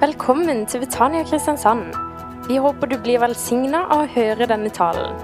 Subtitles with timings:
[0.00, 1.94] Velkommen til Betania Kristiansand.
[2.48, 5.14] Vi håper du blir velsigna av å høre denne talen.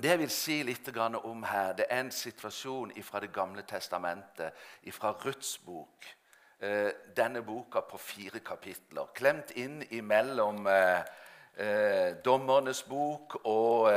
[0.00, 4.52] Det jeg vil si litt om her, det er en situasjon fra Det gamle testamentet,
[4.90, 6.06] fra Ruths bok.
[6.60, 11.02] Eh, Denne boka på fire kapitler, klemt inn imellom eh,
[11.56, 13.92] eh, Dommernes bok og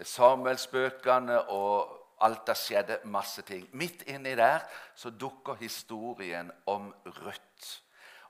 [0.00, 3.66] Samuelsbøkene og alt det skjedde masse ting.
[3.72, 4.64] Midt inni der
[4.96, 7.80] så dukker historien om Ruth.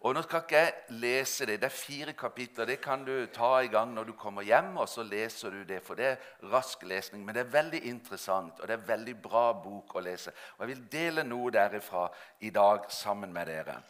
[0.04, 1.60] Og Nå skal ikke jeg lese det.
[1.62, 2.66] Det er fire kapitler.
[2.68, 4.76] Det kan du ta i gang når du kommer hjem.
[4.76, 6.16] og så leser du det, For det er
[6.52, 10.00] rask lesning, men det er veldig interessant og det er en veldig bra bok å
[10.00, 10.32] lese.
[10.58, 12.08] Og Jeg vil dele noe derifra
[12.40, 13.80] i dag sammen med dere.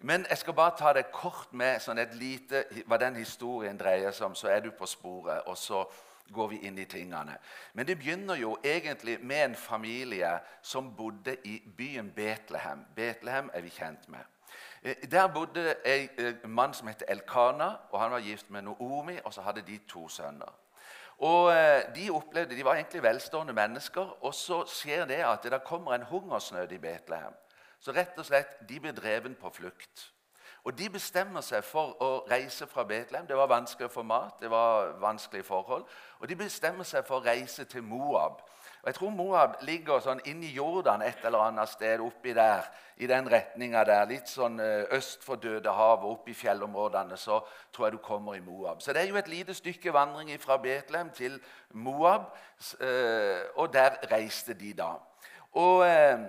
[0.00, 4.12] Men jeg skal bare ta det kort med sånn et lite, hva den historien dreier
[4.12, 5.42] seg om, så er du på sporet.
[5.46, 5.84] og så
[6.32, 7.38] går vi inn i tingene.
[7.72, 12.84] Men det begynner jo egentlig med en familie som bodde i byen Betlehem.
[12.96, 14.24] Betlehem er vi kjent med.
[14.82, 19.18] Eh, der bodde en eh, mann som het Elkana, og han var gift med Noomi,
[19.24, 20.54] og så hadde de to sønner.
[21.18, 25.64] Og eh, De opplevde, de var egentlig velstående mennesker, og så skjer det at det
[25.64, 27.34] kommer en hungersnød i Betlehem.
[27.80, 30.12] Så rett og slett, de blir dreven på flukt.
[30.68, 33.24] Og De bestemmer seg for å reise fra Betlehem.
[33.24, 35.86] Det var vanskelig for mat, det var vanskelige forhold.
[36.20, 38.42] Og de bestemmer seg for å reise til Moab.
[38.82, 42.68] Og Jeg tror Moab ligger sånn inni Jordan et eller annet sted oppi der,
[43.00, 44.04] i den retninga der.
[44.10, 47.40] Litt sånn eh, øst for Dødehavet, oppi fjellområdene, så
[47.72, 48.82] tror jeg du kommer i Moab.
[48.84, 51.40] Så det er jo et lite stykke vandring fra Betlehem til
[51.80, 52.28] Moab,
[52.76, 54.90] eh, og der reiste de da.
[55.64, 56.28] Og eh,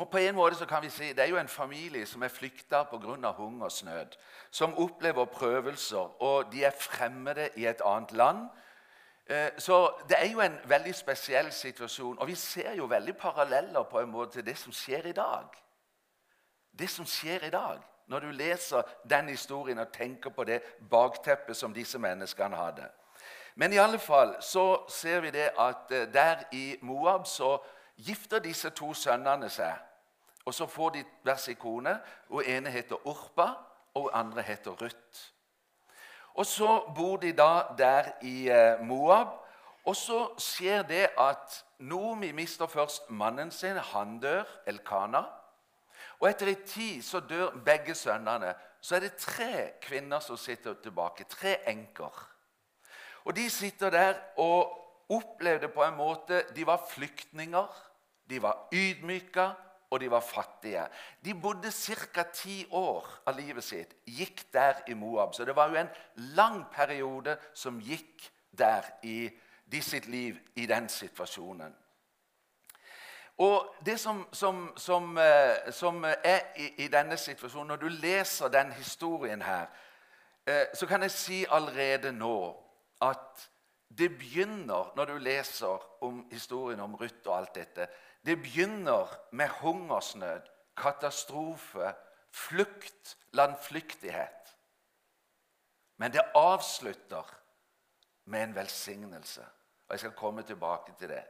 [0.00, 2.28] og på en måte så kan vi si, Det er jo en familie som er
[2.28, 3.30] flykta pga.
[3.30, 4.16] hungersnød.
[4.50, 8.48] Som opplever prøvelser, og de er fremmede i et annet land.
[9.26, 12.18] Eh, så det er jo en veldig spesiell situasjon.
[12.18, 15.46] Og vi ser jo veldig paralleller på en måte til det som skjer i dag.
[16.78, 21.56] Det som skjer i dag, når du leser den historien og tenker på det bakteppet
[21.56, 22.88] som disse menneskene hadde.
[23.54, 27.58] Men i alle fall så ser vi det at eh, der i Moab så
[27.96, 29.74] gifter disse to sønnene seg.
[30.48, 32.00] Og så får de hver sin kone.
[32.30, 33.52] og ene heter Orpa,
[33.94, 35.32] og andre heter Ruth.
[36.34, 39.28] Og Så bor de da der i eh, Moab.
[39.84, 43.76] Og så skjer det at Nomi mister først mannen sin.
[43.76, 45.22] Han dør, Elkana.
[46.20, 48.54] Og etter en tid så dør begge sønnene.
[48.80, 51.24] Så er det tre kvinner som sitter tilbake.
[51.24, 52.28] Tre enker.
[53.24, 54.72] Og de sitter der og
[55.08, 57.84] opplevde på en måte De var flyktninger.
[58.30, 59.50] De var ydmyka,
[59.90, 60.86] og de var fattige.
[61.24, 62.22] De bodde ca.
[62.22, 65.34] ti år av livet sitt, gikk der i Moab.
[65.34, 69.30] Så det var jo en lang periode som gikk der i
[69.72, 71.74] de sitt liv i den situasjonen.
[73.38, 78.48] Og Det som, som, som, eh, som er i, i, denne situasjonen, når du leser
[78.48, 79.66] den historien her,
[80.46, 82.56] eh, så kan jeg si allerede nå
[83.00, 83.50] at
[83.98, 87.86] det begynner, når du leser om historien om Ruth og alt dette
[88.28, 90.40] det begynner med hungersnød,
[90.76, 91.94] katastrofe,
[92.30, 94.56] flukt, landflyktighet.
[95.96, 97.34] Men det avslutter
[98.24, 99.40] med en velsignelse.
[99.88, 101.24] Og Jeg skal komme tilbake til det.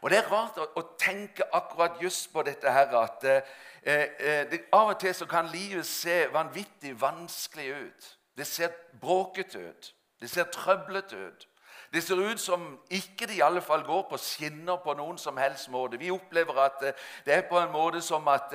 [0.00, 3.42] Og Det er rart å, tenke akkurat just på dette her, at eh,
[3.82, 8.18] eh, det, av og til så kan livet se vanvittig vanskelig ut.
[8.36, 8.68] Det ser
[9.00, 9.94] bråkete ut.
[10.20, 11.48] Det ser trøblete ut.
[11.92, 15.36] Det ser ut som ikke det i alle fall går på skinner på noen som
[15.36, 15.98] helst måte.
[16.00, 18.54] Vi opplever at eh, det er på en måte som at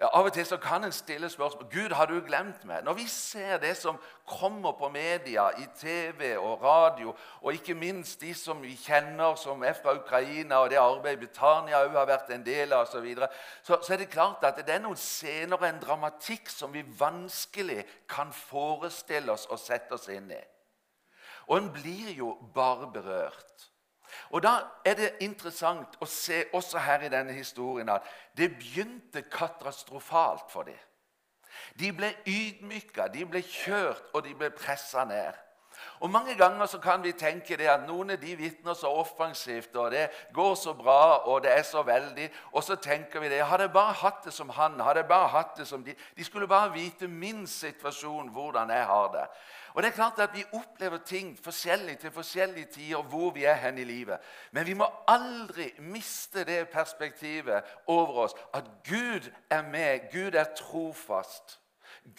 [0.00, 2.82] ja, Av og til så kan en stille spørsmål Gud, har du glemt meg?
[2.84, 3.96] Når vi ser det som
[4.28, 9.64] kommer på media, i TV og radio, og ikke minst de som vi kjenner som
[9.64, 13.30] er fra Ukraina, og det arbeidet Britannia òg har vært en del av, så, videre,
[13.62, 16.84] så, så er det klart at det er noen scener og en dramatikk som vi
[16.98, 20.42] vanskelig kan forestille oss og sette oss inn i.
[21.46, 23.70] Og en blir jo bare berørt.
[24.30, 28.02] Og Da er det interessant å se også her i denne historien at
[28.36, 30.78] det begynte katastrofalt for dem.
[31.78, 35.34] De ble ydmyka, de ble kjørt, og de ble pressa ned.
[36.00, 39.76] Og Mange ganger så kan vi tenke det at noen av de vitner så offensivt,
[39.76, 42.30] og det går så bra, og det er så veldig.
[42.52, 43.44] Og så tenker vi det.
[43.44, 46.24] Hadde jeg bare hatt det som han, hadde jeg bare hatt det som de De
[46.24, 49.26] skulle bare vite min situasjon, hvordan jeg har det.
[49.76, 53.54] Og det er klart at Vi opplever ting forskjellig til forskjellige tider hvor vi er
[53.54, 54.18] hen i livet.
[54.50, 60.08] Men vi må aldri miste det perspektivet over oss at Gud er med.
[60.12, 61.60] Gud er trofast.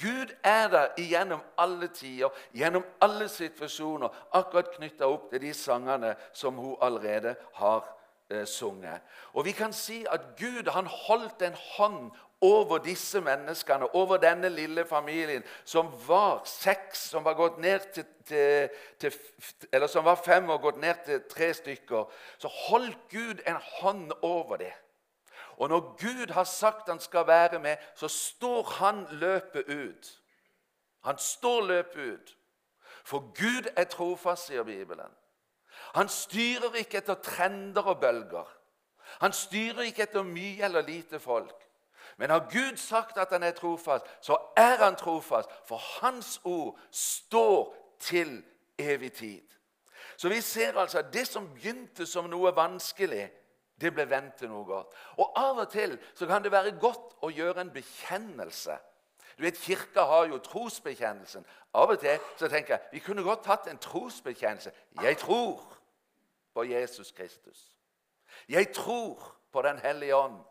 [0.01, 6.15] Gud er der gjennom alle tider, gjennom alle situasjoner, akkurat knytta opp til de sangene
[6.33, 7.85] som hun allerede har
[8.29, 9.01] eh, sunget.
[9.33, 12.11] Og vi kan si at Gud han holdt en hånd
[12.41, 18.05] over disse menneskene, over denne lille familien, som var seks, som var gått ned til,
[18.25, 18.69] til,
[18.99, 19.13] til,
[19.71, 22.05] eller som var fem og gått ned til tre stykker.
[22.37, 24.73] Så holdt Gud en hånd over det.
[25.57, 30.21] Og når Gud har sagt han skal være med, så står han løpet ut.
[31.03, 32.37] Han står løpet ut.
[33.03, 35.11] For Gud er trofast, sier Bibelen.
[35.95, 38.49] Han styrer ikke etter trender og bølger.
[39.21, 41.66] Han styrer ikke etter mye eller lite folk.
[42.17, 46.79] Men har Gud sagt at han er trofast, så er han trofast, for hans ord
[46.91, 48.43] står til
[48.77, 49.41] evig tid.
[50.17, 53.29] Så vi ser altså at det som begynte som noe vanskelig,
[53.81, 54.93] det ble vendt til noe godt.
[55.21, 58.79] Og Av og til så kan det være godt å gjøre en bekjennelse.
[59.37, 61.45] Du vet, Kirka har jo trosbekjennelsen.
[61.77, 64.73] Av og til så tenker jeg vi kunne godt hatt en trosbekjennelse.
[65.03, 65.61] Jeg tror
[66.53, 67.67] på Jesus Kristus.
[68.49, 70.41] Jeg tror på Den hellige ånd.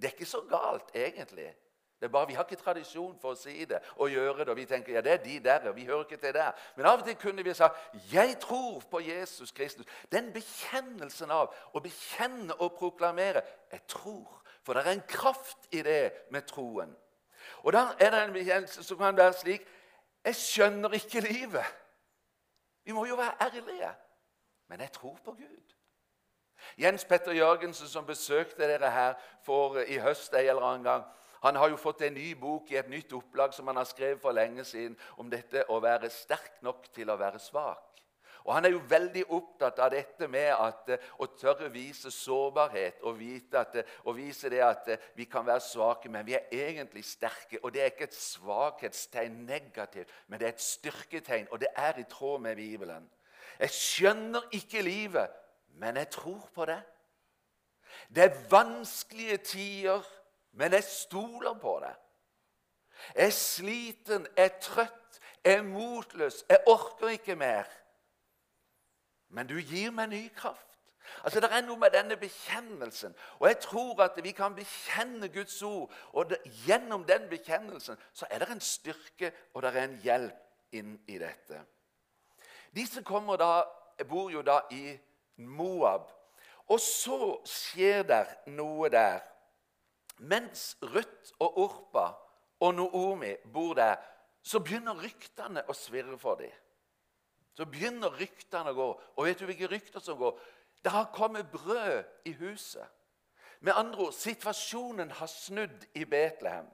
[0.00, 1.54] Det er ikke så galt, egentlig.
[2.00, 4.48] Det er bare Vi har ikke tradisjon for å si det og gjøre det.
[4.48, 6.52] og Vi tenker ja, det er de der, og vi hører ikke til der.
[6.76, 7.76] Men av og til kunne vi sagt
[8.12, 10.06] 'Jeg tror på Jesus Kristus'.
[10.12, 13.42] Den bekjennelsen av å bekjenne og proklamere
[13.72, 14.42] 'Jeg tror'.
[14.62, 16.96] For det er en kraft i det med troen.
[17.62, 19.66] Og da er det en bekjennelse som kan være slik
[20.24, 21.74] 'Jeg skjønner ikke livet'.
[22.84, 23.94] Vi må jo være ærlige.
[24.68, 25.77] Men jeg tror på Gud.
[26.78, 31.04] Jens Petter Jørgensen, som besøkte dere her for i høst en eller annen gang,
[31.42, 34.20] han har jo fått en ny bok i et nytt opplag som han har skrevet
[34.22, 37.84] for lenge siden, om dette å være sterk nok til å være svak.
[38.48, 43.02] Og Han er jo veldig opptatt av dette med at, eh, å tørre vise sårbarhet
[43.02, 43.20] og,
[43.52, 47.04] at, eh, og vise det at eh, vi kan være svake, men vi er egentlig
[47.04, 47.58] sterke.
[47.62, 51.98] Og Det er ikke et svakhetstegn negativt, men det er et styrketegn, og det er
[51.98, 53.10] i tråd med Bibelen.
[53.60, 55.28] Jeg skjønner ikke livet,
[55.78, 56.82] men jeg tror på det.
[58.14, 60.02] Det er vanskelige tider,
[60.52, 61.94] men jeg stoler på det.
[63.14, 67.64] Jeg er sliten, jeg er trøtt, jeg er motløs, jeg orker ikke mer.
[69.28, 70.66] Men du gir meg ny kraft.
[71.24, 73.14] Altså, Det er noe med denne bekjennelsen.
[73.38, 75.92] Og jeg tror at vi kan bekjenne Guds ord.
[76.12, 80.72] Og det, gjennom den bekjennelsen så er det en styrke og det er en hjelp
[80.72, 81.62] inn i dette.
[82.74, 83.62] Disse kommer da,
[84.08, 84.98] bor jo da i
[85.38, 86.08] Moab.
[86.68, 89.22] Og så skjer det noe der.
[90.18, 92.08] Mens Ruth og Orpa
[92.60, 93.96] og Noomi bor der,
[94.42, 96.52] så begynner ryktene å svirre for dem.
[97.54, 98.88] Så begynner ryktene å gå.
[99.16, 100.38] Og vet du hvilke rykter som går?
[100.84, 102.86] Det har kommet brød i huset.
[103.60, 106.68] Med andre ord, situasjonen har snudd i Betlehem.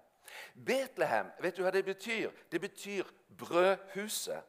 [0.55, 2.33] Betlehem, vet du hva det betyr?
[2.53, 3.09] Det betyr
[3.39, 4.43] brødhuset.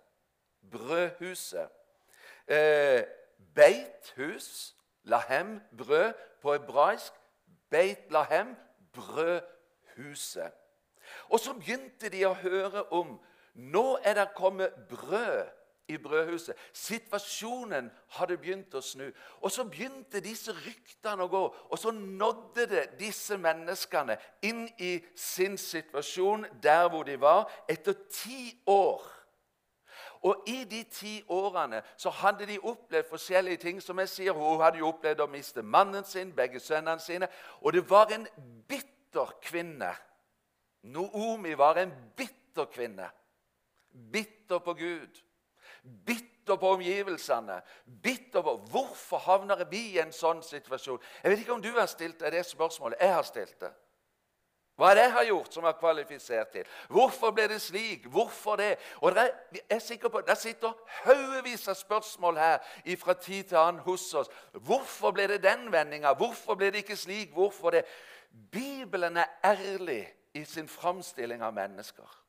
[0.72, 1.70] Brødhuset.
[2.48, 3.04] Eh,
[3.56, 7.14] Beithus, lahem, brød på hebraisk.
[7.70, 8.56] Beit lahem,
[8.94, 10.52] brødhuset.
[11.30, 13.20] Og så begynte de å høre om
[13.56, 15.46] Nå er det kommet brød
[15.88, 16.56] i brødhuset.
[16.74, 17.88] Situasjonen
[18.18, 19.06] hadde begynt å snu.
[19.40, 24.98] Og så begynte disse ryktene å gå, og så nådde det disse menneskene inn i
[25.16, 29.06] sin situasjon der hvor de var, etter ti år.
[30.26, 33.82] Og I de ti årene så hadde de opplevd forskjellige ting.
[33.82, 37.28] som jeg sier, Hun hadde jo opplevd å miste mannen sin, begge sønnene sine.
[37.62, 38.28] Og det var en
[38.68, 39.94] bitter kvinne.
[40.84, 43.10] Noomi var en bitter kvinne.
[44.12, 45.26] Bitter på Gud
[46.06, 47.62] bitter på omgivelsene.
[47.86, 51.02] Bitter på Hvorfor havner vi i en sånn situasjon?
[51.24, 53.02] Jeg vet ikke om du har stilt deg det spørsmålet.
[53.02, 53.72] Jeg har stilt det.
[54.76, 56.66] Hva er det jeg har gjort som er kvalifisert til?
[56.92, 58.10] Hvorfor ble det slik?
[58.12, 58.74] Hvorfor det?
[59.00, 60.74] Og er, jeg er sikker på, Det sitter
[61.06, 62.58] haugevis av spørsmål her
[63.00, 64.28] fra tid til annen hos oss.
[64.52, 66.14] Hvorfor ble det den vendinga?
[66.14, 67.32] Hvorfor ble det ikke slik?
[67.32, 67.86] Hvorfor det?
[68.52, 72.22] Bibelen er ærlig i sin framstilling av mennesker.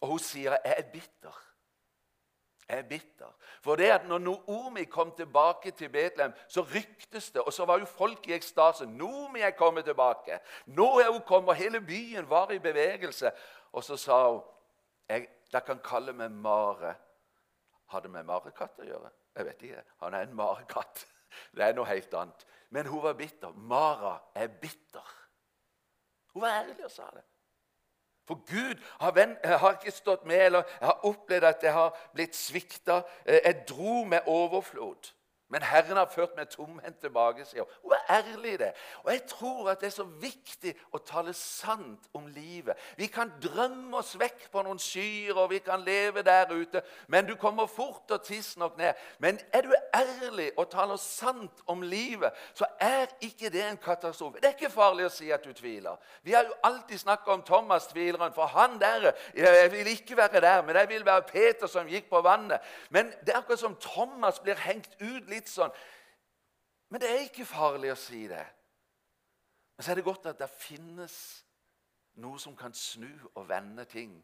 [0.00, 1.45] Og hun sier, 'Jeg er bitter'.
[2.68, 3.30] Er bitter.
[3.62, 7.78] For det at når Noomi kom tilbake til Betlehem, så ryktes det, og så var
[7.78, 8.86] jo folk i ekstase.
[8.86, 13.30] 'Noomi er kommet tilbake.' Nå er hun kommet, og hele byen var i bevegelse.
[13.72, 14.42] Og så sa hun,
[15.08, 16.94] jeg, 'Dere kan kalle meg Mare.'
[17.86, 19.10] Har det med marekatt å gjøre?
[19.36, 19.82] Jeg vet ikke.
[20.02, 21.06] Han er en marekatt.
[21.54, 22.46] Det er noe helt annet.
[22.74, 23.52] Men hun var bitter.
[23.54, 25.12] Mara er bitter.
[26.34, 27.22] Hun var ærlig og sa det.
[28.26, 32.00] For Gud har, venn, har, ikke stått med, eller jeg har opplevd at jeg har
[32.14, 33.02] blitt svikta.
[33.24, 35.12] Eh, jeg dro med overflod.
[35.48, 37.44] Men Herren har ført meg tomhendt tilbake.
[37.44, 37.72] sier hun.
[37.82, 38.72] Hun er ærlig i det.
[39.04, 42.74] Og jeg tror at det er så viktig å tale sant om livet.
[42.98, 47.26] Vi kan drømme oss vekk på noen skyer, og vi kan leve der ute, men
[47.26, 48.98] du kommer fort og tidsnok ned.
[49.18, 54.40] Men er du ærlig og taler sant om livet, så er ikke det en katastrofe.
[54.42, 55.94] Det er ikke farlig å si at du tviler.
[56.26, 60.40] Vi har jo alltid snakka om Thomas tvileren, for han der Jeg vil ikke være
[60.40, 62.60] der, men jeg vil være Peter som gikk på vannet.
[62.90, 65.74] Men det er akkurat som Thomas blir hengt ut litt sånn.
[66.88, 68.44] Men det er ikke farlig å si det.
[69.76, 71.16] Men så er det godt at det finnes
[72.22, 74.14] noe som kan snu og vende ting,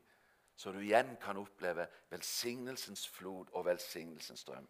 [0.57, 4.69] så du igjen kan oppleve velsignelsens flod og velsignelsens strøm.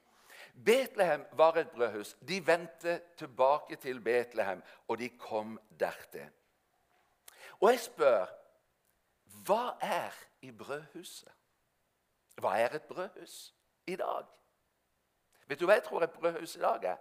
[0.64, 2.16] Betlehem var et brødhus.
[2.28, 6.28] De vendte tilbake til Betlehem, og de kom dertil.
[7.60, 8.26] Og jeg spør
[9.46, 11.30] hva er i brødhuset?
[12.40, 13.54] Hva er et brødhus
[13.86, 14.26] i dag?
[15.52, 17.00] Vet du hva jeg tror et brødhus i dag er?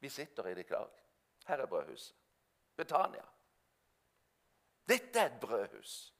[0.00, 0.88] Vi sitter i det i dag.
[1.46, 2.14] Her er brødhuset.
[2.76, 3.24] Betania.
[4.88, 6.14] Dette er et brødhus.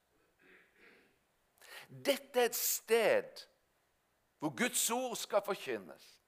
[1.88, 3.46] Dette er et sted
[4.38, 6.20] hvor Guds ord skal forkynnes.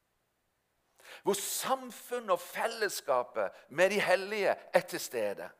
[1.22, 5.50] Hvor samfunnet og fellesskapet med de hellige er til stede.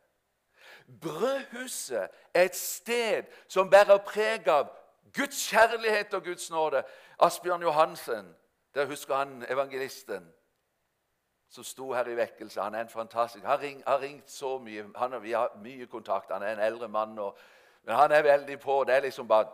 [1.00, 4.72] Brødhuset er et sted som bærer preg av
[5.12, 6.84] Guds kjærlighet og Guds nåde.
[7.18, 8.36] Asbjørn Johansen
[8.74, 10.32] der husker han evangelisten
[11.50, 12.60] som sto her i vekkelse.
[12.60, 14.84] Han er en fantastisk Han har ringt, har ringt så mye.
[14.96, 16.30] Han, vi har mye kontakt.
[16.30, 17.18] Han er en eldre mann.
[17.18, 17.38] Og,
[17.82, 18.84] men han er veldig på.
[18.84, 19.46] Det er liksom bare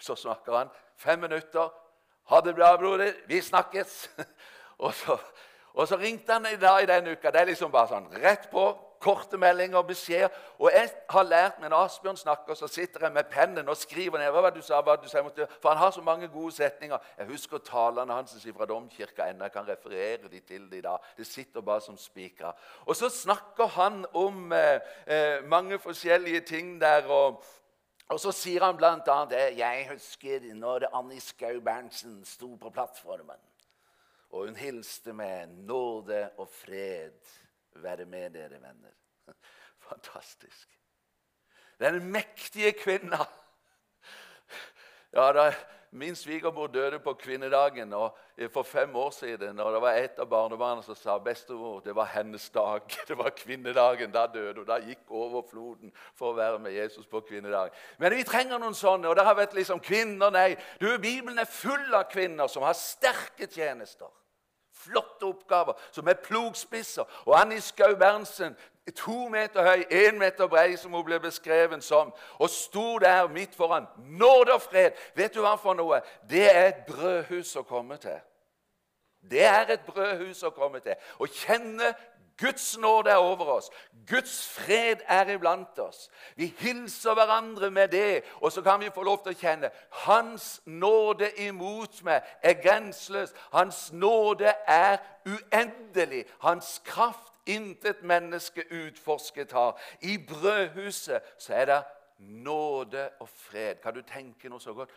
[0.00, 0.68] Så snakker han.
[0.96, 1.68] Fem minutter.
[2.24, 3.12] Ha det bra, broder.
[3.26, 4.10] Vi snakkes.
[4.78, 5.18] og, så,
[5.74, 7.30] og så ringte han i dag i denne uka.
[7.30, 8.70] Det er liksom bare sånn rett på
[9.02, 10.28] korte meldinger og beskjeder.
[10.58, 14.22] Og jeg har lært meg når Asbjørn snakker, så sitter jeg med pennen og skriver
[14.22, 15.22] ned hva du sa, hva du sa.
[15.60, 16.98] For han har så mange gode setninger.
[17.18, 19.48] Jeg husker talene hans fra domkirka ennå.
[19.48, 21.10] Jeg kan referere de til det i dag.
[21.16, 22.54] Det sitter bare som spikra.
[22.86, 27.10] Og så snakker han om eh, eh, mange forskjellige ting der.
[27.10, 27.44] og
[28.12, 29.18] og så sier han bl.a.:
[29.56, 33.40] Jeg husker når Annie Skau Berntsen sto på plattformen.
[34.30, 37.41] Og hun hilste med nåde og fred
[37.74, 38.94] være med dere, venner.
[39.88, 40.78] Fantastisk.
[41.80, 43.24] Den mektige kvinna.
[45.12, 45.52] Ja, da,
[45.94, 48.18] Min svigermor døde på kvinnedagen og
[48.52, 49.60] for fem år siden.
[49.60, 52.80] og Det var et av barnebarna som sa bestemor, det var hennes dag.
[53.08, 54.12] Det var kvinnedagen.
[54.12, 54.66] Da døde hun.
[54.66, 57.76] Da gikk over floden for å være med Jesus på kvinnedagen.
[57.98, 59.08] Men vi trenger noen sånne.
[59.08, 60.56] og det har vært liksom kvinner, nei.
[60.80, 64.08] Du, Bibelen er full av kvinner som har sterke tjenester
[64.84, 67.04] flotte oppgaver, som er plogspisser.
[67.26, 68.56] Og Annie Skau Berntsen,
[68.96, 73.54] to meter høy, én meter brei, som hun ble beskrevet som, og sto der midt
[73.54, 73.86] foran.
[73.98, 74.98] Nåde og fred!
[75.14, 76.02] Vet du hva for noe?
[76.30, 78.18] Det er et brødhus å komme til.
[79.30, 80.98] Det er et brødhus å komme til.
[81.18, 81.92] Å kjenne
[82.38, 83.70] Guds nåde er over oss.
[84.06, 86.10] Guds fred er iblant oss.
[86.36, 89.70] Vi hilser hverandre med det, og så kan vi få lov til å kjenne
[90.04, 93.34] Hans nåde imot meg er grenseløs.
[93.52, 96.24] Hans nåde er uendelig.
[96.40, 99.80] Hans kraft intet menneske utforsket har.
[100.00, 101.82] I brødhuset så er det
[102.18, 103.82] nåde og fred.
[103.82, 104.90] Kan du tenke noe så godt?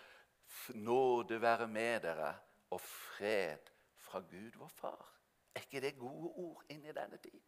[0.74, 2.34] Nåde være med dere,
[2.72, 5.15] og fred fra Gud, vår Far.
[5.56, 7.40] Er ikke det gode ord inn i denne tid?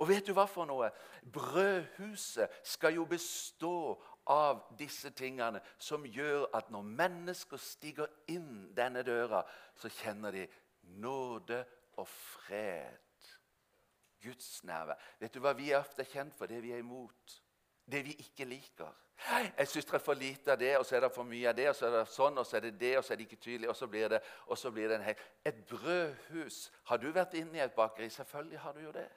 [0.00, 0.90] Og vet du hva for noe?
[1.32, 3.96] Brødhuset skal jo bestå
[4.32, 9.42] av disse tingene som gjør at når mennesker stiger inn denne døra,
[9.76, 10.46] så kjenner de
[11.00, 11.62] nåde
[11.96, 13.02] og fred.
[14.22, 15.00] Guds nærvær.
[15.20, 16.50] Vet du hva vi er ofte kjent for?
[16.50, 17.36] Det vi er imot.
[17.86, 18.92] Det vi ikke liker.
[19.26, 21.56] Jeg syns det er for lite av det, og så er det for mye av
[21.56, 23.26] det, og så er det sånn, og så er det det, og så er det
[23.26, 26.58] ikke tydelig, og så blir det, og så blir det en hel Et brødhus.
[26.84, 28.08] Har du vært inne i et bakeri?
[28.10, 29.08] Selvfølgelig har du jo det.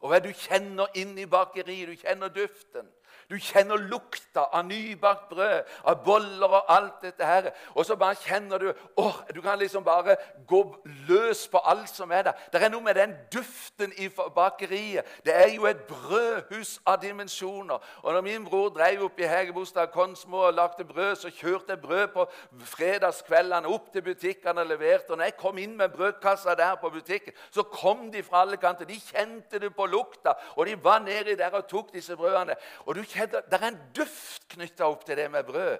[0.00, 1.88] Og hva er det du kjenner inni bakeriet.
[1.88, 2.88] Du kjenner duften.
[3.30, 7.50] Du kjenner lukta av nybakt brød, av boller og alt dette her.
[7.74, 10.16] Og så bare kjenner du åh, Du kan liksom bare
[10.48, 10.60] gå
[11.08, 12.32] løs på alt som er der.
[12.52, 15.06] Det er noe med den duften i bakeriet.
[15.24, 17.78] Det er jo et brødhus av dimensjoner.
[18.02, 21.80] Og når min bror drev opp i Hegebostad Konsmo og lagde brød, så kjørte jeg
[21.80, 22.26] brød på
[22.64, 25.10] fredagskveldene opp til butikkene og leverte.
[25.10, 28.56] Og når jeg kom inn med brødkassa der på butikken, så kom de fra alle
[28.56, 28.84] kanter.
[28.84, 32.56] De kjente det på lukta, og de var nedi der og tok disse brødene.
[32.86, 35.78] Og du kjenner det er en duft knytta opp til det med brød.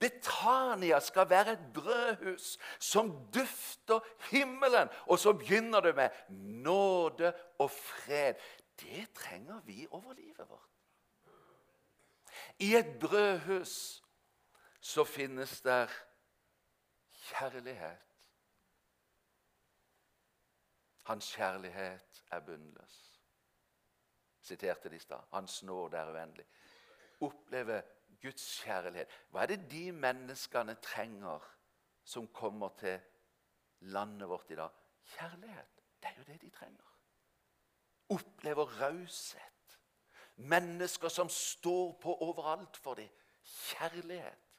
[0.00, 4.00] Betania skal være et brødhus som dufter
[4.30, 4.88] himmelen.
[5.06, 6.10] Og så begynner du med
[6.64, 8.34] nåde og fred.
[8.80, 10.68] Det trenger vi over livet vårt.
[12.58, 14.02] I et brødhus
[14.80, 15.86] så finnes der
[17.12, 17.98] kjærlighet.
[21.02, 23.19] Hans kjærlighet er bunnløs.
[24.40, 25.20] Siterte de i stad.
[25.32, 26.46] Hans nåde er uendelig.
[27.20, 27.82] Oppleve
[28.22, 29.12] Guds kjærlighet.
[29.30, 31.44] Hva er det de menneskene trenger
[32.04, 33.00] som kommer til
[33.80, 34.70] landet vårt i dag?
[35.16, 35.82] Kjærlighet.
[36.00, 36.86] Det er jo det de trenger.
[38.10, 39.78] Opplever raushet.
[40.36, 43.08] Mennesker som står på overalt for dem.
[43.44, 44.49] Kjærlighet.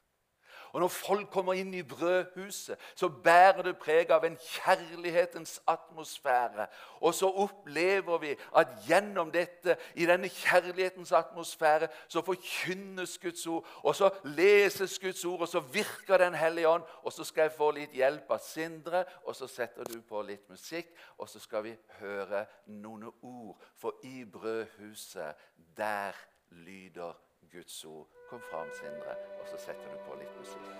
[0.72, 6.66] Og Når folk kommer inn i brødhuset, så bærer det preg av en kjærlighetens atmosfære.
[7.00, 13.66] Og så opplever vi at gjennom dette, i denne kjærlighetens atmosfære, så forkynnes Guds ord,
[13.82, 16.82] og så leses Guds ord, og så virker Den hellige ånd.
[17.02, 20.48] Og så skal jeg få litt hjelp av Sindre, og så setter du på litt
[20.50, 23.60] musikk, og så skal vi høre noen ord.
[23.76, 25.34] For i brødhuset,
[25.76, 26.16] der
[26.50, 27.12] lyder
[27.52, 28.08] Guds ord.
[28.30, 30.72] Kom fram, Sindre, og så setter du på litt musikk.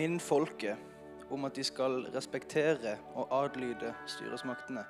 [0.00, 0.89] min folket
[1.30, 4.84] om at de skal respektere og adlyde styresmaktene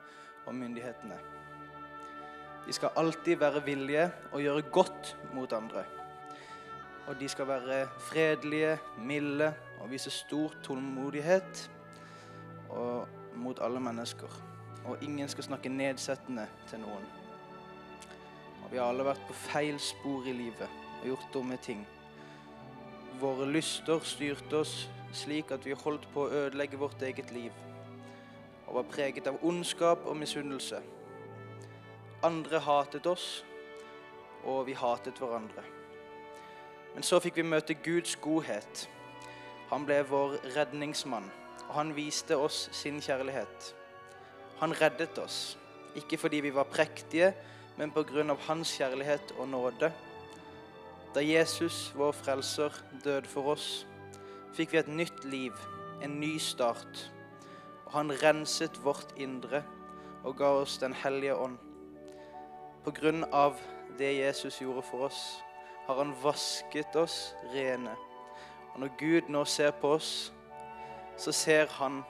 [0.47, 1.19] og myndighetene.
[2.67, 5.85] De skal alltid være villige og gjøre godt mot andre.
[7.07, 11.71] Og de skal være fredelige, milde og vise stor tålmodighet
[13.37, 14.29] mot alle mennesker.
[14.85, 17.09] Og ingen skal snakke nedsettende til noen.
[18.65, 20.69] Og vi har alle vært på feil spor i livet
[21.01, 21.83] og gjort dumme ting.
[23.21, 27.53] Våre lyster styrte oss slik at vi holdt på å ødelegge vårt eget liv
[28.71, 30.79] og var preget av ondskap og misunnelse.
[32.23, 33.45] Andre hatet oss,
[34.47, 35.65] og vi hatet hverandre.
[36.95, 38.87] Men så fikk vi møte Guds godhet.
[39.73, 41.27] Han ble vår redningsmann,
[41.67, 43.75] og han viste oss sin kjærlighet.
[44.63, 45.59] Han reddet oss,
[45.99, 47.33] ikke fordi vi var prektige,
[47.79, 49.91] men på grunn av hans kjærlighet og nåde.
[51.15, 53.87] Da Jesus, vår frelser, døde for oss,
[54.57, 55.57] fikk vi et nytt liv,
[56.03, 57.11] en ny start.
[57.87, 59.63] Og han renset vårt indre
[60.25, 61.59] og ga oss Den hellige ånd.
[62.85, 63.61] På grunn av
[63.99, 65.43] det Jesus gjorde for oss,
[65.87, 67.93] har han vasket oss rene.
[68.75, 70.33] Og når Gud nå ser på oss,
[71.17, 72.03] så ser han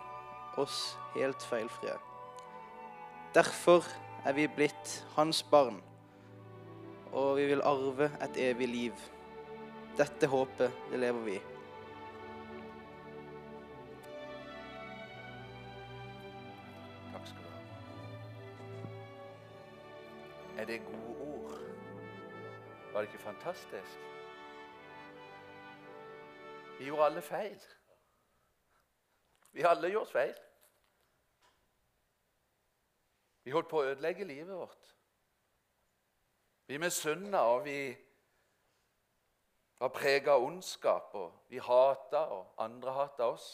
[0.61, 1.97] oss helt feilfrie.
[3.35, 3.87] Derfor
[4.27, 5.81] er vi blitt hans barn,
[7.13, 9.09] og vi vil arve et evig liv.
[9.99, 11.60] Dette håpet, det lever vi i.
[23.01, 23.99] Var det ikke fantastisk?
[26.79, 27.63] Vi gjorde alle feil.
[29.53, 30.35] Vi alle gjort feil.
[33.45, 34.91] Vi holdt på å ødelegge livet vårt.
[36.67, 37.79] Vi misunna, og vi
[39.79, 43.49] var prega av ondskap, og vi hata, og andre hata oss.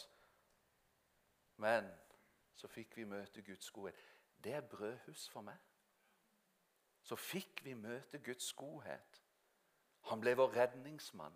[1.55, 1.87] Men
[2.55, 4.03] så fikk vi møte Guds godhet.
[4.43, 5.63] Det er brødhus for meg
[7.07, 9.21] så fikk vi møte Guds godhet.
[10.07, 11.35] Han ble vår redningsmann.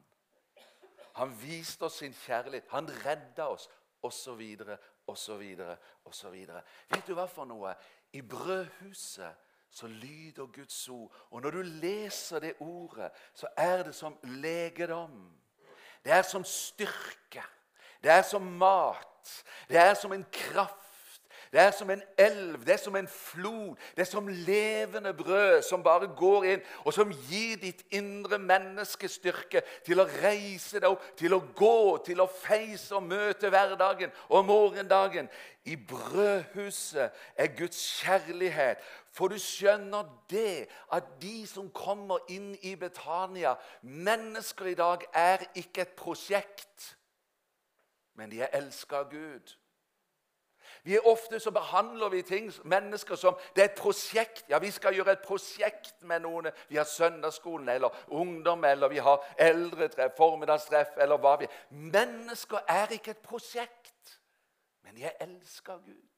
[1.19, 2.69] Han viste oss sin kjærlighet.
[2.71, 3.69] Han redda oss,
[4.01, 4.41] osv.,
[5.07, 5.43] osv.,
[6.05, 6.35] osv.
[6.89, 7.73] Vet du hva for noe?
[8.13, 11.11] I brødhuset så lyder Guds ord.
[11.31, 15.31] Og når du leser det ordet, så er det som legedom.
[16.03, 17.43] Det er som styrke.
[18.03, 19.43] Det er som mat.
[19.69, 20.90] Det er som en kraft
[21.51, 25.61] det er som en elv, det er som en flod, det er som levende brød
[25.67, 30.87] som bare går inn, og som gir ditt indre menneske styrke til å reise deg
[30.87, 35.27] opp, til å gå, til å feise og møte hverdagen og morgendagen.
[35.67, 38.79] I brødhuset er Guds kjærlighet.
[39.11, 45.43] For du skjønner det, at de som kommer inn i Betania Mennesker i dag er
[45.51, 46.93] ikke et prosjekt,
[48.15, 49.51] men de er elska av Gud.
[50.83, 54.45] Vi er Ofte så behandler vi ting, mennesker som det er et prosjekt.
[54.49, 56.49] Ja, vi skal gjøre et prosjekt med noen.
[56.69, 62.93] Vi har søndagsskolen eller ungdom, eller vi har eldretreff, formiddagstreff eller hva vi Mennesker er
[62.97, 64.17] ikke et prosjekt,
[64.83, 66.10] men de er elska av Gud.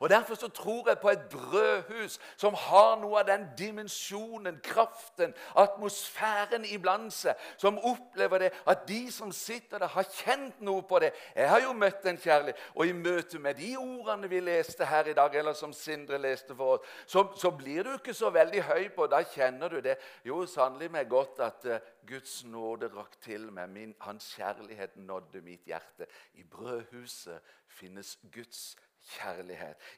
[0.00, 5.34] Og Derfor så tror jeg på et brødhus som har noe av den dimensjonen, kraften,
[5.56, 7.38] atmosfæren iblant seg.
[7.56, 11.12] Som opplever det, at de som sitter der, har kjent noe på det.
[11.36, 12.60] Jeg har jo møtt en kjærlighet.
[12.74, 16.54] Og i møte med de ordene vi leste her i dag, eller som Sindre leste
[16.56, 19.96] for oss, så, så blir du ikke så veldig høy på Da kjenner du det.
[20.24, 23.70] Jo, sannelig meg godt at uh, Guds nåde rakk til meg.
[23.72, 26.06] Min, hans kjærlighet nådde mitt hjerte.
[26.34, 28.91] I brødhuset finnes Guds kjærlighet.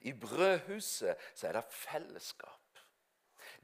[0.01, 2.61] I brødhuset så er det fellesskap.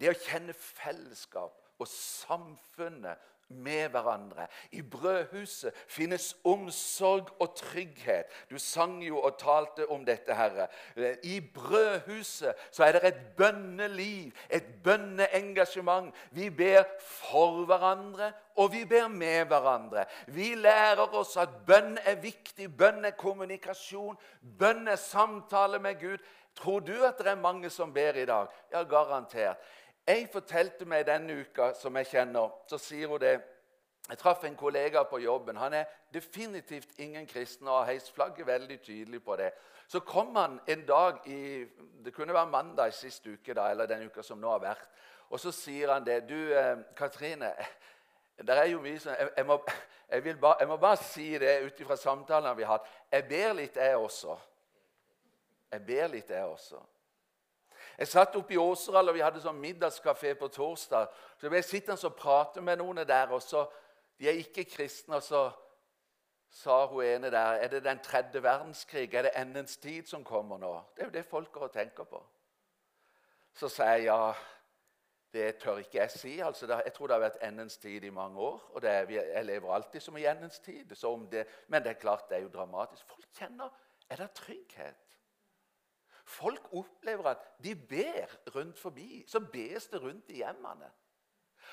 [0.01, 4.47] Det å kjenne fellesskap og samfunnet med hverandre.
[4.73, 8.25] I brødhuset finnes omsorg og trygghet.
[8.51, 10.67] Du sang jo og talte om dette, Herre.
[11.23, 16.15] I brødhuset så er det et bønneliv, et bønneengasjement.
[16.31, 20.05] Vi ber for hverandre, og vi ber med hverandre.
[20.27, 22.71] Vi lærer oss at bønn er viktig.
[22.77, 24.19] Bønn er kommunikasjon.
[24.59, 26.19] Bønn er samtale med Gud.
[26.57, 28.47] Tror du at det er mange som ber i dag?
[28.73, 29.57] Ja, garantert.
[30.07, 33.41] Jeg fortalte meg denne uka, som jeg kjenner, så sier hun det
[34.11, 35.57] Jeg traff en kollega på jobben.
[35.57, 39.53] Han er definitivt ingen kristen og har heist flagget veldig tydelig på det.
[39.87, 41.67] Så kom han en dag i
[42.05, 44.89] Det kunne være mandag sist uke, da, eller den uka som nå har vært.
[45.31, 46.29] Og så sier han det.
[46.29, 47.53] 'Du, eh, Katrine,
[48.39, 49.59] det er jo mye sånn jeg, må,
[50.11, 52.89] jeg, ba, jeg, må, bare si det ut ifra samtalene vi har hatt.
[53.13, 54.39] Jeg ber litt, jeg også.
[55.73, 56.81] Jeg ber litt, jeg også.
[57.99, 61.09] Jeg satt oppe i Åseral, og vi hadde sånn middagskafé på torsdag.
[61.41, 63.67] Så jeg sitter og prate med noen der, og så
[64.21, 65.17] De er ikke kristne.
[65.17, 65.51] og så
[66.51, 69.15] sa hun ene der Er det den tredje verdenskrig?
[69.15, 70.83] Er det endens tid som kommer nå?
[70.97, 72.23] Det er jo det folk går og tenker på.
[73.55, 74.33] Så sa jeg ja.
[75.33, 76.39] Det tør ikke jeg si.
[76.41, 78.71] altså Jeg tror det har vært endens tid i mange år.
[78.75, 80.85] og er, Jeg lever alltid som i endens tid.
[81.31, 83.07] Det, men det er klart det er jo dramatisk.
[83.07, 83.71] Folk kjenner
[84.11, 85.10] Er det trygghet?
[86.31, 89.25] Folk opplever at de ber rundt forbi.
[89.27, 90.91] Så bes det rundt i hjemmene.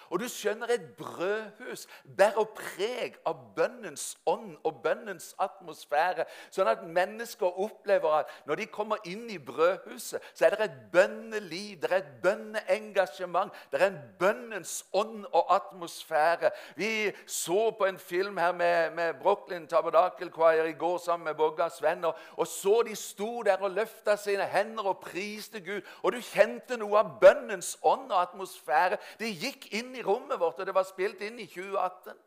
[0.10, 6.26] Og du skjønner, et brødhus bærer preg av bønnens ånd og bønnens atmosfære.
[6.54, 10.78] Sånn at mennesker opplever at når de kommer inn i brødhuset, så er det et
[10.94, 13.54] bønneliv, det er et bønneengasjement.
[13.72, 16.52] Det er en bønnens ånd og atmosfære.
[16.80, 21.36] Vi så på en film her med, med Brooklyn Tabernacle Choir i går sammen med
[21.36, 22.16] Boggas venner.
[22.38, 25.82] Og så de sto der og løfta sine hender og priste Gud.
[26.04, 29.00] Og du kjente noe av bønnens ånd og atmosfære.
[29.20, 32.18] Det gikk inn i rommet vårt, og det var spilt inn i 2018.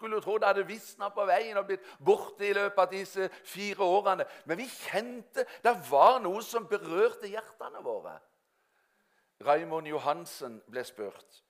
[0.00, 3.26] Skulle jo tro det hadde visna på veien og blitt borte i løpet av disse
[3.44, 4.24] fire årene.
[4.48, 8.14] Men vi kjente det var noe som berørte hjertene våre.
[9.44, 11.42] Raymond Johansen ble spurt.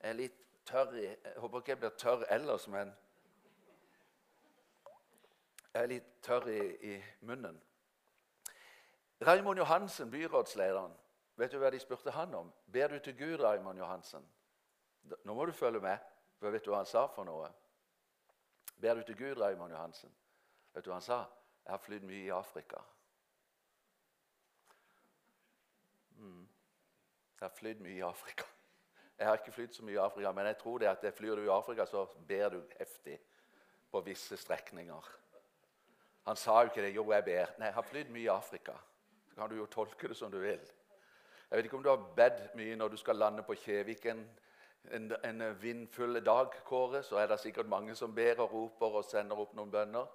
[0.00, 0.36] Jeg er litt
[0.68, 2.92] tørr i Jeg håper ikke jeg blir tørr ellers, men
[5.72, 7.60] Jeg er litt tørr i, i munnen.
[9.26, 10.92] Raymond Johansen, byrådslederen,
[11.36, 12.52] vet du hva de spurte han om?
[12.72, 14.24] Ber du til Gud, Raymond Johansen?
[15.24, 15.98] Nå må du følge med,
[16.38, 17.48] for vet du hva han sa for noe?
[18.80, 20.12] Ber du til Gud, Raymond Johansen?
[20.74, 21.24] Vet du hva han sa?
[21.64, 22.80] Jeg har flydd mye i Afrika.
[26.20, 26.46] Mm.
[27.40, 28.46] Jeg har flydd mye i Afrika.
[29.18, 31.42] Jeg har ikke flydd så mye i Afrika, men jeg tror det at flyr du
[31.44, 33.18] i Afrika, så ber du heftig
[33.90, 35.10] på visse strekninger.
[36.28, 36.94] Han sa jo ikke det.
[36.94, 37.52] Jo, jeg ber.
[37.58, 38.76] Nei, jeg har flydd mye i Afrika.
[39.28, 40.60] Så kan du jo tolke det som du vil.
[41.50, 44.22] Jeg vet ikke om du har bedt mye når du skal lande på Kjeviken
[44.90, 49.04] en, en vindfull dag, Kåre, så er det sikkert mange som ber og roper og
[49.04, 50.06] sender opp noen bønner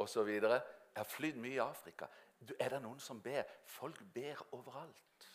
[0.00, 0.28] osv.
[0.28, 2.08] Jeg har flydd mye i Afrika.
[2.58, 3.44] Er det noen som ber?
[3.64, 5.28] Folk ber overalt.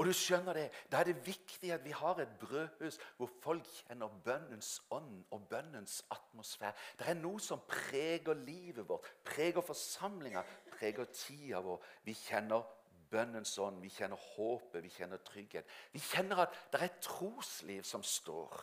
[0.00, 3.66] Og du skjønner det, Da er det viktig at vi har et brødhus hvor folk
[3.66, 6.72] kjenner bønnens ånd og bønnens atmosfære.
[6.98, 10.42] Det er noe som preger livet vårt, preger forsamlinga,
[10.78, 11.82] preger tida vår.
[12.04, 12.62] Vi kjenner
[13.10, 15.66] bønnens ånd, vi kjenner håpet, vi kjenner trygghet.
[15.92, 18.60] Vi kjenner at det er et trosliv som står.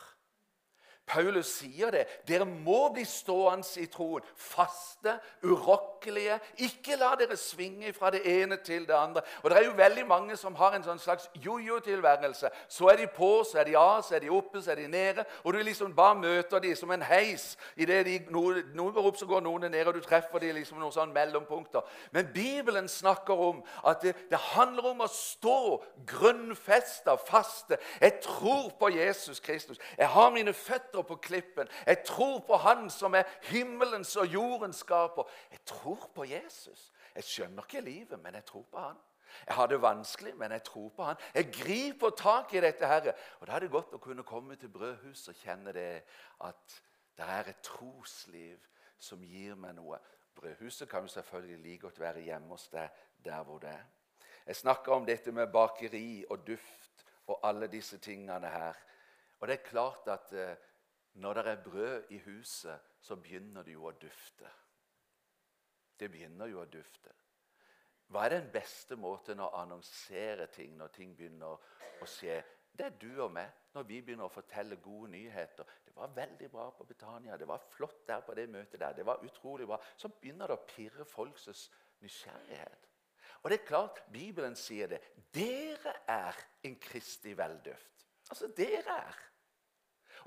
[1.08, 2.04] Paulus sier det.
[2.28, 4.24] Dere må bli stående i troen.
[4.36, 5.16] Faste,
[5.98, 6.40] urokkelige.
[6.58, 9.20] Ikke la dere svinge fra det ene til det andre.
[9.42, 12.48] Og Det er jo veldig mange som har en sånn slags jojo-tilværelse.
[12.68, 14.88] Så er de på, så er de av, så er de oppe, så er de
[14.88, 15.24] nede.
[15.44, 17.56] Og du liksom bare møter dem som en heis.
[17.76, 20.78] I det de, noen, går opp, så går noen ned, og du treffer dem liksom
[20.78, 21.82] noen sånne mellompunkter.
[22.12, 27.78] Men Bibelen snakker om at det, det handler om å stå grunnfesta, faste.
[28.00, 29.78] Jeg tror på Jesus Kristus.
[29.98, 31.68] Jeg har mine føtter på klippen.
[31.86, 35.22] Jeg tror på Han som er himmelens og jordens skaper.
[35.50, 36.92] Jeg tror på Jesus.
[37.14, 38.96] Jeg skjønner ikke livet, men jeg tror på Han.
[39.46, 41.16] Jeg har det vanskelig, men jeg tror på Han.
[41.34, 42.86] Jeg griper tak i dette.
[42.86, 43.12] her.
[43.40, 46.02] Og Da er det godt å kunne komme til brødhuset og kjenne det
[46.40, 46.82] at
[47.16, 48.58] det er et trosliv
[48.98, 49.98] som gir meg noe.
[50.34, 52.90] brødhuset kan jo selvfølgelig like godt være hjemme hos deg
[53.24, 53.84] der hvor det er.
[54.46, 58.74] Jeg snakker om dette med bakeri og duft og alle disse tingene her.
[59.40, 60.56] Og det er klart at eh,
[61.14, 64.48] når det er brød i huset, så begynner det jo å dufte.
[65.98, 67.14] Det begynner jo å dufte.
[68.08, 71.58] Hva er den beste måten å annonsere ting når ting begynner
[72.00, 72.38] å skje?
[72.78, 75.64] Det er du og meg når vi begynner å fortelle gode nyheter.
[75.84, 77.36] 'Det var veldig bra på Betania.
[77.36, 79.80] Det var flott der på det møtet der.' det var utrolig bra.
[79.96, 82.88] Så begynner det å pirre folks nysgjerrighet.
[83.42, 85.00] Og det er klart, Bibelen sier det.
[85.34, 88.06] Dere er en kristig velduft.
[88.30, 89.18] Altså, dere er.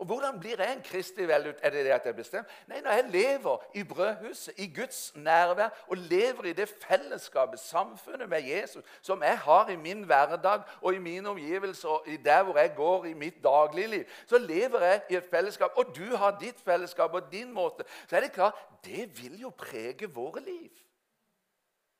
[0.02, 1.56] Og Hvordan blir jeg en kristig vellut?
[1.62, 2.50] Er det det at jeg bestemmer?
[2.68, 8.30] Nei, når jeg lever i brødhuset, i Guds nærvær, og lever i det fellesskapet, samfunnet
[8.30, 12.44] med Jesus, som jeg har i min hverdag og i mine omgivelser, og i der
[12.44, 16.40] hvor jeg går i mitt dagligliv, så lever jeg i et fellesskap, og du har
[16.40, 17.84] ditt fellesskap og din måte.
[18.10, 20.72] Så er det klart, det vil jo prege våre liv.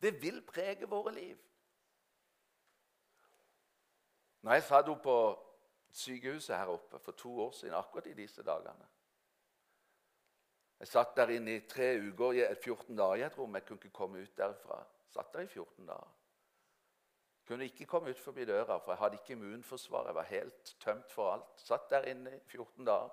[0.02, 1.38] Det vil prege våre liv.
[4.42, 5.51] Når jeg satt oppe på
[5.94, 8.88] sykehuset her oppe for to år siden, akkurat i disse dagene.
[10.80, 13.56] Jeg satt der inne i tre uker, i 14 dager i et rom.
[13.56, 14.84] jeg kunne ikke komme ut derfra.
[15.10, 16.16] Satt der i 14 dager.
[17.48, 20.06] Kunne ikke komme ut forbi døra, for jeg hadde ikke immunforsvar.
[20.06, 21.62] Jeg var helt tømt for alt.
[21.62, 23.10] Satt der inne i 14 dager,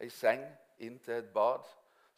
[0.00, 0.42] ei seng
[0.78, 1.68] inn til et bad.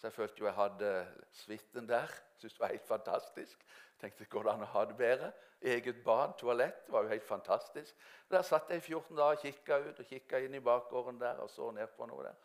[0.05, 0.89] Så jeg følte jo jeg hadde
[1.33, 2.11] suiten der.
[2.37, 3.63] Syntes det var helt fantastisk.
[4.01, 5.31] Tenkte går det an å ha det bedre?
[5.65, 6.83] Eget bad, toalett.
[6.85, 8.03] Det var jo helt fantastisk.
[8.29, 11.41] Der satt jeg i 14 dager og kikka ut og kikka inn i bakgården der
[11.41, 12.37] og så ned på noe der.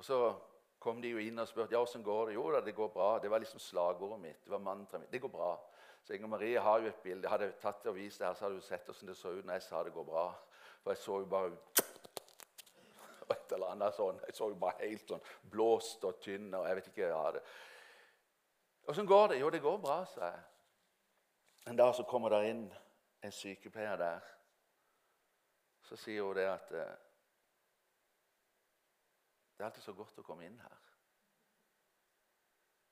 [0.00, 0.22] Og så
[0.80, 2.38] kom de jo inn og spurte ja, åssen går det.
[2.38, 3.10] Jo da, det går bra.
[3.20, 4.40] Det var liksom slagordet mitt.
[4.46, 5.12] Det var mantraet mitt.
[5.12, 5.52] Det går bra.
[6.00, 7.28] Så Inger Marie har jo et bilde.
[7.28, 9.36] Hadde jeg tatt det og vist det her, så hadde hun sett hvordan det så
[9.36, 10.24] ut når jeg sa det går bra.
[10.80, 11.52] For jeg så jo bare
[13.56, 14.20] eller annet sånn.
[14.26, 17.42] Jeg så bare helt sånn blåst og tynn og jeg vet ikke hva det.
[18.90, 19.40] Åssen går det?
[19.40, 20.42] Jo, det går bra, sa jeg.
[21.70, 22.64] En dag så kommer det inn
[23.22, 24.24] en sykepleier der.
[25.84, 26.98] Så sier hun det at eh,
[29.56, 30.78] Det er alltid så godt å komme inn her.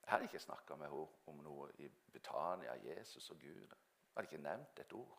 [0.02, 3.72] Jeg hadde ikke snakka med henne om noe i Betania, Jesus og Gud.
[3.72, 5.16] Jeg hadde ikke nevnt et ord.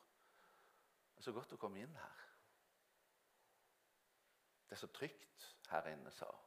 [1.13, 2.28] Det er så godt å komme inn her.
[4.69, 6.45] Det er så trygt her inne, sa hun.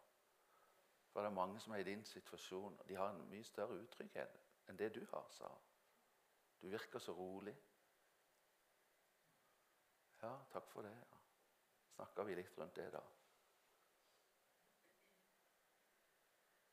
[1.13, 3.81] For det er mange som er i din situasjon, og de har en mye større
[3.83, 5.65] utrygghet enn det du har, sa hun.
[6.63, 7.57] Du virker så rolig.
[10.23, 10.95] Ja, takk for det.
[10.95, 11.19] Ja.
[11.97, 13.03] Snakka vi litt rundt det, da.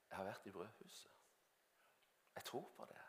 [0.09, 1.11] Jeg har vært i brødhuset.
[2.35, 3.01] Jeg tror på det.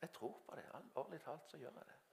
[0.00, 0.68] Jeg tror på det.
[0.74, 2.05] Alvorlig talt så gjør jeg det.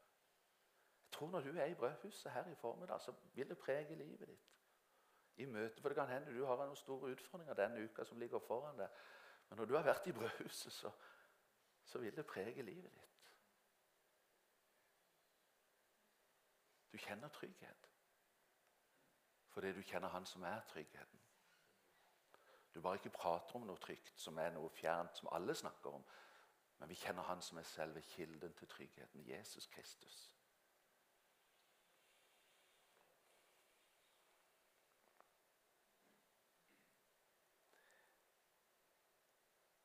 [1.14, 4.50] Tror når du er i brødhuset her i formiddag, så vil det prege livet ditt
[5.36, 5.82] i møte.
[5.82, 8.90] For det kan hende du har noen store utfordringer denne uka som ligger foran deg.
[9.50, 10.92] Men når du har vært i brødhuset, så,
[11.84, 13.10] så vil det prege livet ditt.
[16.92, 17.90] Du kjenner trygghet
[19.54, 21.20] fordi du kjenner Han som er tryggheten.
[22.74, 26.06] Du bare ikke prater om noe trygt som er noe fjernt, som alle snakker om.
[26.80, 30.34] Men vi kjenner Han som er selve kilden til tryggheten, Jesus Kristus.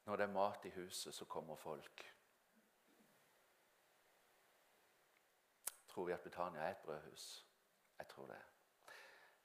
[0.08, 2.14] Når det er mat i huset, så kommer folk.
[5.88, 7.46] Tror vi at Betania er et brødhus?
[7.98, 8.38] Jeg tror det.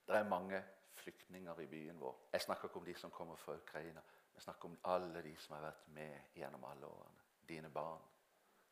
[0.08, 2.30] Det er mange flyktninger i byen vår.
[2.32, 4.02] Jeg snakker ikke om de som kommer fra Ukraina.
[4.34, 7.19] Jeg snakker om alle de som har vært med gjennom alle årene.
[7.49, 8.02] Dine barn,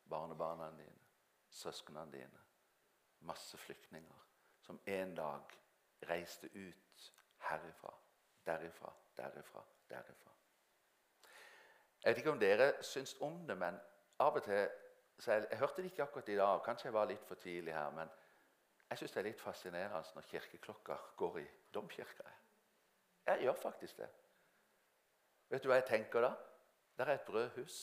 [0.08, 1.06] barnebarna dine,
[1.50, 2.40] søsknene dine.
[3.20, 4.26] Masse flyktninger
[4.60, 5.58] som en dag
[6.08, 7.12] reiste ut
[7.50, 7.94] herifra,
[8.46, 10.31] derifra, derifra, derifra.
[12.02, 13.78] Jeg vet ikke om dere syns om det, men
[14.18, 14.54] av og til
[15.26, 17.90] jeg, jeg, hørte det ikke akkurat i dag, kanskje jeg var litt for tidlig her,
[17.94, 18.08] men
[18.90, 22.26] jeg syns det er litt fascinerende når kirkeklokka går i domkirka.
[23.26, 24.08] Jeg gjør faktisk det.
[25.48, 26.32] Vet du hva jeg tenker da?
[26.98, 27.78] Det er et brødhus.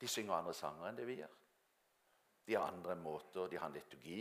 [0.00, 1.36] De synger andre sanger enn det vi gjør.
[2.46, 4.20] De har andre måter, de har en liturgi.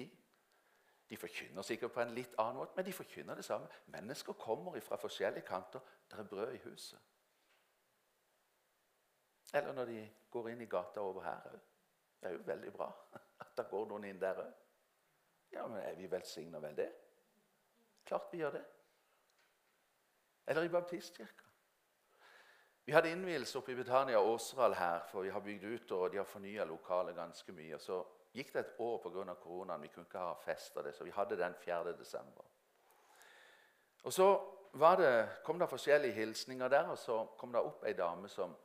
[1.09, 3.67] De forkynner sikkert på en litt annen måte, men de forkynner det samme.
[3.93, 5.83] Mennesker kommer fra forskjellige kanter.
[6.09, 6.99] Det er brød i huset.
[9.55, 11.59] Eller når de går inn i gata over her òg.
[12.19, 12.89] Det er jo veldig bra
[13.43, 14.53] at det går noen inn der òg.
[15.53, 16.89] Ja, men er vi velsigna vel det?
[18.05, 18.63] Klart vi gjør det.
[20.47, 21.45] Eller i baptistkirka.
[22.85, 26.19] Vi hadde innvielse oppe i Betania Åseral her, for vi har bygd ut og de
[26.19, 27.79] har fornya lokalet ganske mye.
[27.81, 28.03] Så
[28.35, 29.33] gikk det et år pga.
[29.33, 29.81] koronaen.
[29.81, 31.95] Vi kunne ikke ha fest av det, så vi hadde den 4.
[31.97, 32.43] desember.
[34.03, 34.27] Og så
[34.97, 38.55] det, kom det forskjellige hilsninger der, og så kom det opp ei dame som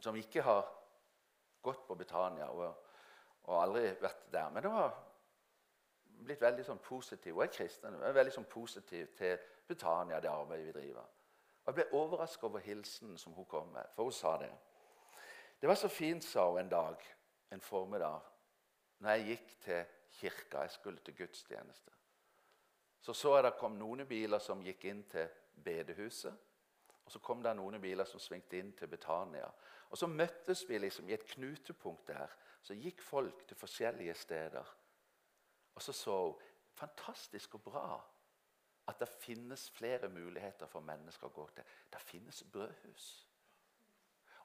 [0.00, 0.66] som ikke har
[1.62, 2.92] gått på Betania og,
[3.42, 4.50] og aldri vært der.
[4.50, 4.94] Men det var
[6.26, 7.34] blitt veldig sånn positiv.
[7.34, 7.94] Hun er kristen.
[7.94, 11.12] Hun er veldig sånn positiv til Betania, det arbeidet vi driver.
[11.66, 14.52] Og Jeg ble overraska over hilsenen som hun kom med, for hun sa det.
[15.60, 17.02] Det var så fint, sa hun en dag,
[17.50, 18.20] en formiddag,
[18.98, 19.84] når jeg gikk til
[20.16, 20.62] kirka.
[20.62, 21.90] Jeg skulle til gudstjeneste.
[23.00, 25.28] Så så jeg det kom noen biler som gikk inn til
[25.64, 26.34] bedehuset.
[27.04, 29.46] Og så kom det noen biler som svingte inn til Betania.
[29.90, 32.32] Og så møttes vi liksom i et knutepunkt der.
[32.62, 34.76] Så gikk folk til forskjellige steder.
[35.74, 36.42] Og så så hun
[36.76, 38.04] fantastisk og bra
[38.86, 41.64] at det finnes flere muligheter for mennesker å gå til.
[41.92, 43.06] Det finnes brødhus.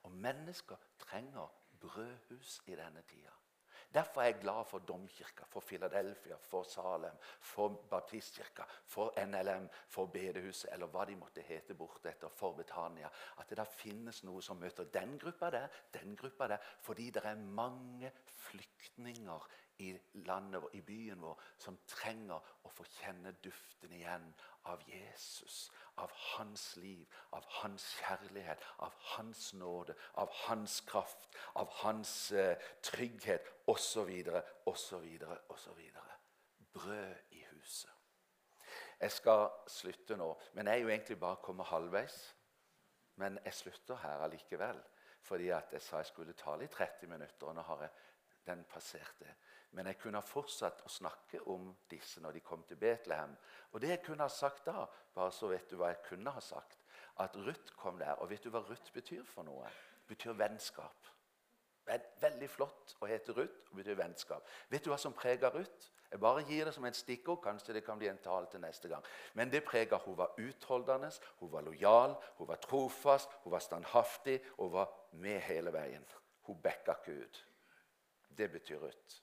[0.07, 3.33] Og mennesker trenger brødhus i denne tida.
[3.93, 10.05] Derfor er jeg glad for Domkirka, for Philadelphia, for Salem, for Baptistkirka, for NLM, for
[10.05, 13.09] bedehuset, eller hva de måtte hete bortetter, for Betania.
[13.37, 16.63] At det da finnes noe som møter den gruppa der, den gruppa der.
[16.81, 18.11] Fordi det er mange
[18.47, 24.27] flyktninger i landet, i byen vår, som trenger å få kjenne duften igjen
[24.69, 31.71] av Jesus, av hans liv, av hans kjærlighet, av hans nåde, av hans kraft, av
[31.81, 32.53] hans uh,
[32.83, 34.11] trygghet osv.,
[34.65, 35.07] osv.,
[35.49, 35.81] osv.
[36.73, 37.89] Brød i huset.
[39.01, 42.19] Jeg skal slutte nå, men jeg er jo egentlig bare kommet halvveis.
[43.21, 44.77] Men jeg slutter her allikevel,
[45.21, 47.47] fordi at jeg sa jeg skulle tale i 30 minutter.
[47.47, 47.89] og nå har jeg
[48.45, 49.35] den passerte.
[49.71, 53.35] Men jeg kunne ha fortsatt å snakke om disse når de kom til Betlehem.
[53.71, 54.83] Og det jeg kunne ha sagt da,
[55.15, 56.83] bare så vet du hva jeg kunne ha sagt,
[57.23, 58.17] at Ruth kom der.
[58.19, 59.71] Og vet du hva Ruth betyr for noe?
[60.01, 61.07] Det betyr vennskap.
[62.21, 64.47] Veldig flott å hete Ruth og betyr vennskap.
[64.71, 65.89] Vet du hva som preger Ruth?
[66.11, 67.39] Jeg bare gir det som en stikkord.
[67.43, 69.05] Kanskje det kan bli en tale til neste gang.
[69.39, 74.41] Men det preger hun var utholdende, hun var lojal, hun var trofast, hun var standhaftig
[74.57, 74.91] og var
[75.23, 76.03] med hele veien.
[76.47, 77.43] Hun backa Gud.
[78.37, 79.21] Det betyr Ruth.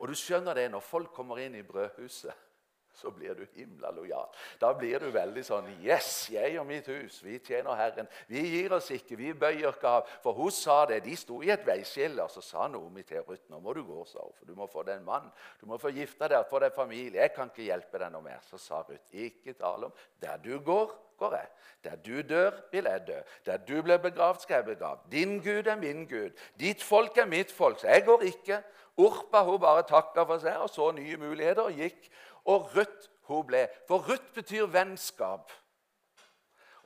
[0.00, 2.34] Og du skjønner det, når folk kommer inn i brødhuset,
[3.00, 4.28] så blir du himla lojal.
[4.60, 8.08] Da blir du veldig sånn Yes, jeg og mitt hus, vi tjener Herren.
[8.30, 10.12] Vi gir oss ikke, vi bøyer ikke av.
[10.24, 11.02] For hun sa det.
[11.04, 14.04] De sto i et veiskille, og så sa Nomi til Ruth nå må du gå,
[14.08, 15.28] sa hun, for du må få deg en mann.
[15.60, 17.20] Du må få gifte deg, få deg familie.
[17.20, 18.40] Jeg kan ikke hjelpe deg noe mer.
[18.48, 20.06] Så sa Ruth, ikke tale om.
[20.22, 21.52] Der du går, går jeg.
[21.84, 23.20] Der du dør, vil jeg dø.
[23.46, 25.04] Der du blir begravd, skal jeg begravd.
[25.12, 26.30] Din Gud er min Gud.
[26.58, 27.80] Ditt folk er mitt folk.
[27.80, 28.62] Så jeg går ikke.
[28.96, 32.08] Orpa hun bare takka for seg og så nye muligheter og gikk.
[32.52, 33.66] Og Ruth hun ble.
[33.88, 35.52] For Ruth betyr vennskap.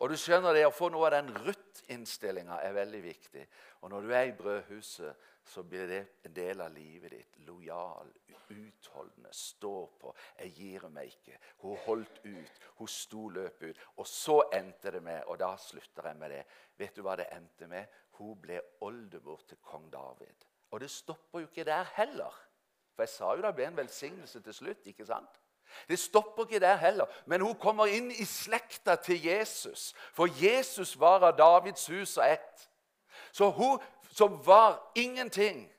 [0.01, 3.45] Og du skjønner det, Å få noe av den Ruth-innstillinga er veldig viktig.
[3.85, 7.39] Og når du er i brødhuset, så blir det en del av livet ditt.
[7.45, 8.09] Lojal,
[8.51, 10.15] utholdende, stå på.
[10.39, 12.61] 'Jeg gir meg ikke.' Hun holdt ut.
[12.79, 13.81] Hun sto løpet ut.
[13.97, 16.45] Og så endte det med, og da slutter jeg med det
[16.79, 17.87] Vet du hva det endte med?
[18.17, 20.50] Hun ble oldemor til kong David.
[20.71, 22.35] Og det stopper jo ikke der heller.
[22.95, 24.87] For jeg sa jo det ble en velsignelse til slutt.
[24.87, 25.41] ikke sant?
[25.89, 27.07] Det stopper ikke der heller.
[27.27, 29.95] Men hun kommer inn i slekta til Jesus.
[30.13, 32.71] For Jesus var av Davids hus og ett.
[33.33, 33.79] Så hun
[34.13, 35.71] som var ingenting,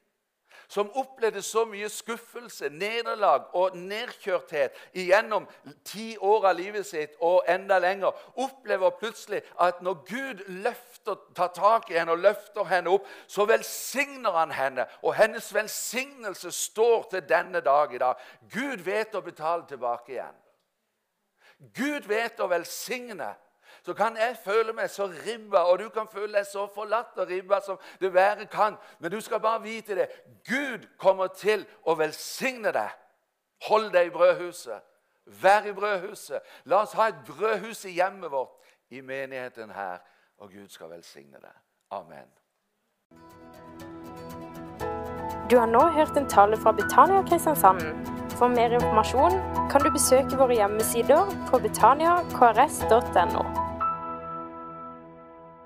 [0.67, 5.47] som opplevde så mye skuffelse, nederlag og nedkjørthet gjennom
[5.85, 11.51] ti år av livet sitt og enda lenger, opplever plutselig at når Gud løfter, tar
[11.55, 14.87] tak i henne og løfter henne opp, så velsigner han henne.
[15.01, 18.19] Og hennes velsignelse står til denne dag i dag.
[18.53, 20.37] Gud vet å betale tilbake igjen.
[21.77, 23.33] Gud vet å velsigne
[23.85, 27.29] så kan jeg føle meg så ribba, og du kan føle deg så forlatt og
[27.29, 28.77] ribba som det være kan.
[28.99, 30.07] Men du skal bare vite det.
[30.45, 32.93] Gud kommer til å velsigne deg.
[33.67, 34.85] Hold deg i brødhuset.
[35.25, 36.41] Vær i brødhuset.
[36.65, 38.53] La oss ha et brødhus i hjemmet vårt,
[38.89, 40.01] i menigheten her,
[40.41, 41.55] og Gud skal velsigne deg.
[41.91, 42.29] Amen.
[45.51, 47.81] Du har nå hørt en tale fra Betania Kristiansand.
[48.39, 49.35] For mer informasjon
[49.71, 53.70] kan du besøke våre hjemmesider på betaniakrs.no.